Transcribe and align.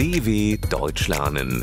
DW 0.00 0.56
Deutsch 0.70 1.08
lernen 1.08 1.62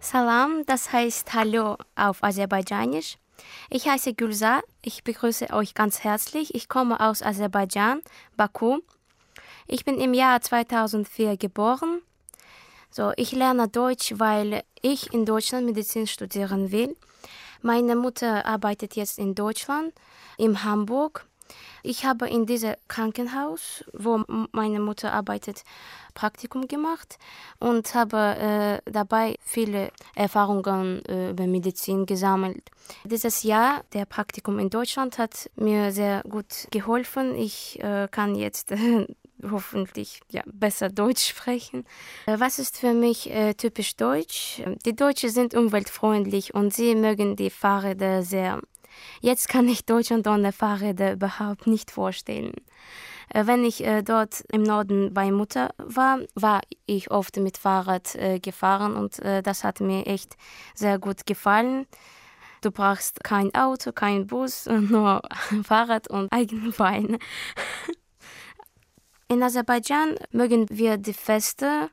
Salam, 0.00 0.62
das 0.64 0.94
heißt 0.94 1.34
Hallo 1.34 1.76
auf 1.94 2.24
Aserbaidschanisch. 2.24 3.18
Ich 3.68 3.86
heiße 3.86 4.14
Gülsa, 4.14 4.62
ich 4.80 5.04
begrüße 5.04 5.50
euch 5.50 5.74
ganz 5.74 6.04
herzlich. 6.04 6.54
Ich 6.54 6.70
komme 6.70 7.00
aus 7.00 7.20
Aserbaidschan, 7.20 8.00
Baku. 8.38 8.78
Ich 9.66 9.84
bin 9.84 10.00
im 10.00 10.14
Jahr 10.14 10.40
2004 10.40 11.36
geboren. 11.36 12.00
So, 12.90 13.12
ich 13.16 13.32
lerne 13.32 13.68
Deutsch, 13.68 14.14
weil 14.16 14.62
ich 14.80 15.12
in 15.12 15.26
Deutschland 15.26 15.66
Medizin 15.66 16.06
studieren 16.06 16.72
will. 16.72 16.96
Meine 17.60 17.94
Mutter 17.94 18.46
arbeitet 18.46 18.96
jetzt 18.96 19.18
in 19.18 19.34
Deutschland, 19.34 19.92
in 20.38 20.64
Hamburg. 20.64 21.26
Ich 21.82 22.04
habe 22.04 22.28
in 22.28 22.46
diesem 22.46 22.74
Krankenhaus, 22.88 23.84
wo 23.92 24.24
meine 24.52 24.80
Mutter 24.80 25.12
arbeitet, 25.12 25.64
Praktikum 26.14 26.68
gemacht 26.68 27.18
und 27.58 27.94
habe 27.94 28.80
äh, 28.86 28.90
dabei 28.90 29.36
viele 29.40 29.90
Erfahrungen 30.14 31.04
äh, 31.06 31.30
über 31.30 31.46
Medizin 31.46 32.06
gesammelt. 32.06 32.70
Dieses 33.04 33.42
Jahr, 33.42 33.82
der 33.92 34.06
Praktikum 34.06 34.58
in 34.58 34.70
Deutschland, 34.70 35.18
hat 35.18 35.50
mir 35.56 35.92
sehr 35.92 36.22
gut 36.22 36.68
geholfen. 36.70 37.34
Ich 37.34 37.82
äh, 37.82 38.08
kann 38.10 38.34
jetzt 38.34 38.72
hoffentlich 39.50 40.20
ja, 40.30 40.42
besser 40.46 40.88
Deutsch 40.88 41.26
sprechen. 41.26 41.84
Äh, 42.26 42.38
was 42.38 42.58
ist 42.58 42.78
für 42.78 42.94
mich 42.94 43.30
äh, 43.30 43.54
typisch 43.54 43.96
deutsch? 43.96 44.62
Die 44.86 44.94
Deutschen 44.94 45.30
sind 45.30 45.54
umweltfreundlich 45.54 46.54
und 46.54 46.72
sie 46.72 46.94
mögen 46.94 47.36
die 47.36 47.50
Fahrräder 47.50 48.22
sehr. 48.22 48.60
Jetzt 49.20 49.48
kann 49.48 49.68
ich 49.68 49.86
Deutschland 49.86 50.26
ohne 50.26 50.52
Fahrräder 50.52 51.12
überhaupt 51.12 51.66
nicht 51.66 51.90
vorstellen. 51.90 52.52
Äh, 53.30 53.46
wenn 53.46 53.64
ich 53.64 53.84
äh, 53.84 54.02
dort 54.02 54.44
im 54.52 54.62
Norden 54.62 55.14
bei 55.14 55.30
Mutter 55.30 55.70
war, 55.78 56.20
war 56.34 56.60
ich 56.86 57.10
oft 57.10 57.36
mit 57.36 57.56
Fahrrad 57.56 58.14
äh, 58.14 58.38
gefahren 58.38 58.96
und 58.96 59.18
das 59.18 59.64
hat 59.64 59.80
mir 59.80 60.06
echt 60.06 60.36
sehr 60.74 60.98
gut 60.98 61.26
gefallen. 61.26 61.86
Du 62.60 62.70
brauchst 62.70 63.22
kein 63.22 63.54
Auto, 63.54 63.92
kein 63.92 64.26
Bus, 64.26 64.66
nur 64.66 65.22
Fahrrad 65.64 66.08
und 66.08 66.32
eigene 66.32 66.70
Beine. 66.70 67.18
In 69.28 69.42
Aserbaidschan 69.42 70.16
mögen 70.32 70.66
wir 70.70 70.96
die 70.96 71.14
Feste 71.14 71.90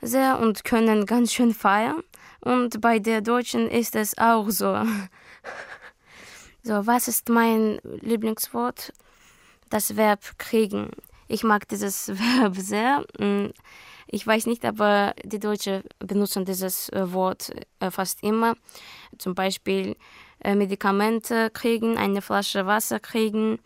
sehr 0.00 0.38
und 0.38 0.64
können 0.64 1.06
ganz 1.06 1.32
schön 1.32 1.54
feiern. 1.54 2.02
Und 2.40 2.80
bei 2.80 2.98
der 2.98 3.22
Deutschen 3.22 3.70
ist 3.70 3.96
es 3.96 4.18
auch 4.18 4.50
so. 4.50 4.84
So, 6.66 6.86
was 6.86 7.08
ist 7.08 7.28
mein 7.28 7.78
Lieblingswort? 8.00 8.94
Das 9.68 9.96
Verb 9.96 10.38
kriegen. 10.38 10.92
Ich 11.28 11.44
mag 11.44 11.68
dieses 11.68 12.08
Verb 12.18 12.56
sehr. 12.56 13.04
Mm, 13.18 13.50
ich 14.06 14.26
weiß 14.26 14.46
nicht, 14.46 14.64
aber 14.64 15.12
die 15.22 15.38
Deutschen 15.38 15.82
benutzen 15.98 16.46
dieses 16.46 16.88
äh, 16.88 17.12
Wort 17.12 17.52
äh, 17.80 17.90
fast 17.90 18.22
immer. 18.22 18.56
Zum 19.18 19.34
Beispiel 19.34 19.94
äh, 20.40 20.54
Medikamente 20.54 21.50
kriegen, 21.50 21.98
eine 21.98 22.22
Flasche 22.22 22.64
Wasser 22.64 22.98
kriegen. 22.98 23.58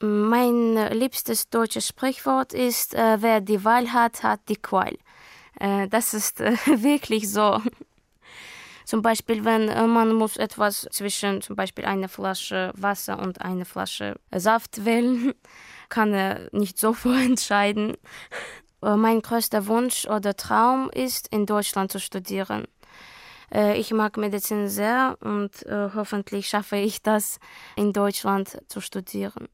Mein 0.00 0.74
liebstes 0.92 1.50
deutsches 1.50 1.86
Sprichwort 1.86 2.52
ist, 2.52 2.94
wer 2.94 3.42
die 3.42 3.64
Wahl 3.66 3.92
hat, 3.92 4.22
hat 4.22 4.40
die 4.48 4.56
Qual. 4.56 4.96
das 5.90 6.14
ist 6.14 6.40
wirklich 6.64 7.30
so. 7.30 7.60
Zum 8.90 9.02
Beispiel, 9.02 9.44
wenn 9.44 9.68
äh, 9.68 9.86
man 9.86 10.12
muss 10.14 10.36
etwas 10.36 10.88
zwischen 10.90 11.42
zum 11.42 11.54
Beispiel 11.54 11.84
einer 11.84 12.08
Flasche 12.08 12.72
Wasser 12.76 13.20
und 13.20 13.40
einer 13.40 13.64
Flasche 13.64 14.16
Saft 14.34 14.84
wählen, 14.84 15.32
kann 15.88 16.12
er 16.12 16.48
nicht 16.50 16.76
so 16.76 16.92
vorentscheiden. 17.04 17.96
Äh, 18.82 18.96
mein 18.96 19.22
größter 19.22 19.68
Wunsch 19.68 20.06
oder 20.06 20.36
Traum 20.36 20.90
ist, 20.92 21.28
in 21.28 21.46
Deutschland 21.46 21.92
zu 21.92 22.00
studieren. 22.00 22.64
Äh, 23.54 23.78
ich 23.78 23.92
mag 23.92 24.16
Medizin 24.16 24.68
sehr 24.68 25.16
und 25.20 25.64
hoffentlich 25.70 26.48
schaffe 26.48 26.74
ich 26.74 27.00
das, 27.00 27.38
in 27.76 27.92
Deutschland 27.92 28.58
zu 28.66 28.80
studieren. 28.80 29.46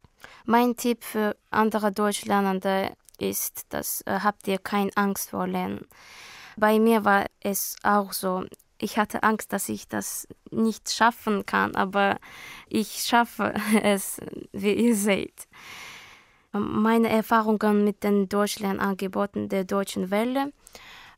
Mein 0.47 0.79
Tipp 0.79 1.05
für 1.05 1.37
andere 1.51 1.93
Deutschlernende 1.93 2.93
ist, 3.19 3.67
dass 3.69 4.03
habt 4.07 4.49
ihr 4.49 4.57
keine 4.57 4.93
Angst 4.95 5.29
vor 5.29 5.47
Lernen. 5.47 5.87
Bei 6.57 6.79
mir 6.79 7.05
war 7.05 7.27
es 7.41 7.77
auch 7.83 8.15
so 8.15 8.47
ich 8.79 8.99
hatte 8.99 9.23
Angst, 9.23 9.53
dass 9.53 9.69
ich 9.69 9.89
das 9.89 10.29
nicht 10.51 10.91
schaffen 10.91 11.47
kann, 11.47 11.75
aber 11.75 12.19
ich 12.69 13.03
schaffe 13.05 13.55
es, 13.83 14.19
wie 14.53 14.73
ihr 14.73 14.95
seht. 14.95 15.49
Meine 16.53 17.09
Erfahrungen 17.11 17.85
mit 17.85 18.03
den 18.03 18.29
Deutschlernangeboten 18.29 19.49
der 19.49 19.65
Deutschen 19.65 20.11
Welle. 20.11 20.53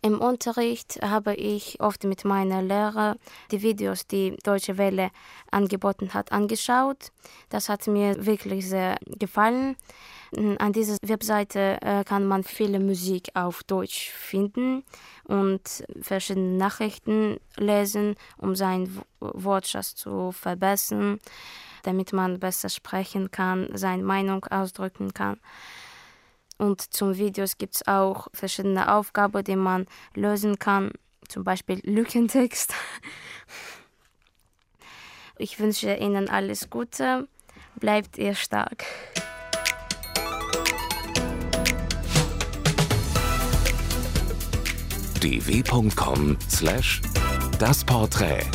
Im 0.01 0.21
Unterricht 0.21 1.01
habe 1.03 1.35
ich 1.35 1.81
oft 1.81 2.05
mit 2.05 2.25
meiner 2.25 2.63
Lehrer 2.63 3.17
die 3.51 3.63
Videos, 3.63 4.07
die 4.07 4.37
Deutsche 4.45 4.79
Welle 4.79 5.11
angeboten 5.51 6.15
hat, 6.15 6.31
angeschaut. 6.31 7.11
Das 7.49 7.69
hat 7.69 7.89
mir 7.89 8.25
wirklich 8.25 8.69
sehr 8.69 8.97
gefallen. 9.19 9.77
An 10.59 10.73
dieser 10.73 10.99
Webseite 11.03 11.79
äh, 11.81 12.05
kann 12.05 12.27
man 12.27 12.45
viele 12.45 12.79
Musik 12.79 13.31
auf 13.35 13.65
Deutsch 13.65 14.11
finden 14.11 14.85
und 15.25 15.85
verschiedene 16.03 16.57
Nachrichten 16.57 17.39
lesen, 17.57 18.15
um 18.37 18.55
seinen 18.55 19.03
Wortschatz 19.21 19.97
zu 19.97 20.31
verbessern, 20.31 21.19
damit 21.83 22.13
man 22.13 22.39
besser 22.39 22.69
sprechen 22.69 23.31
kann, 23.31 23.69
seine 23.75 24.05
Meinung 24.05 24.45
ausdrücken 24.45 25.13
kann. 25.13 25.41
Und 26.59 26.93
zum 26.93 27.17
Videos 27.17 27.57
gibt 27.57 27.77
es 27.77 27.87
auch 27.87 28.29
verschiedene 28.35 28.93
Aufgaben, 28.93 29.45
die 29.45 29.57
man 29.57 29.87
lösen 30.15 30.59
kann, 30.59 30.91
zum 31.29 31.45
Beispiel 31.45 31.81
Lückentext. 31.85 32.75
Ich 35.41 35.61
wünsche 35.61 35.95
Ihnen 35.95 36.29
alles 36.29 36.69
Gute, 36.69 37.29
bleibt 37.77 38.19
ihr 38.19 38.35
stark. 38.35 38.85
dw.com/das 45.21 47.01
Porträt 47.85 48.47